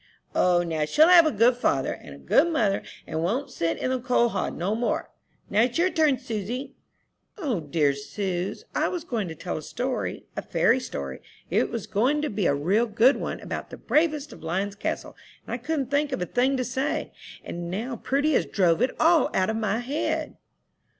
[0.33, 3.91] "O, now she'll have a good father and a good mother, and won't sit in
[3.91, 5.11] the coal hod no more.
[5.47, 6.73] Now it's your turn, Susy."
[7.37, 8.65] "O dear suz!
[8.73, 11.21] I was going to tell a story, a fairy story.
[11.51, 15.15] It was going to be a real good one, about 'The Bravest of Lion's Castle,'
[15.45, 17.11] and I couldn't think of a thing to say,
[17.43, 20.35] and now Prudy has drove it all out of my head."